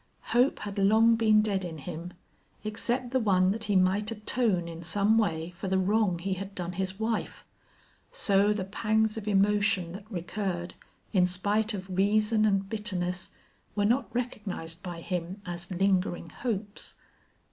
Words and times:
Hope 0.33 0.57
had 0.57 0.79
long 0.79 1.15
been 1.15 1.43
dead 1.43 1.63
in 1.63 1.77
him, 1.77 2.13
except 2.63 3.11
the 3.11 3.19
one 3.19 3.51
that 3.51 3.65
he 3.65 3.75
might 3.75 4.09
atone 4.09 4.67
in 4.67 4.81
some 4.81 5.19
way 5.19 5.51
for 5.51 5.67
the 5.67 5.77
wrong 5.77 6.17
he 6.17 6.33
had 6.33 6.55
done 6.55 6.71
his 6.71 6.99
wife. 6.99 7.45
So 8.11 8.51
the 8.51 8.65
pangs 8.65 9.15
of 9.15 9.27
emotion 9.27 9.91
that 9.91 10.11
recurred, 10.11 10.73
in 11.13 11.27
spite 11.27 11.75
of 11.75 11.87
reason 11.95 12.45
and 12.45 12.67
bitterness, 12.67 13.29
were 13.75 13.85
not 13.85 14.09
recognized 14.11 14.81
by 14.81 15.01
him 15.01 15.39
as 15.45 15.69
lingering 15.69 16.31
hopes. 16.31 16.95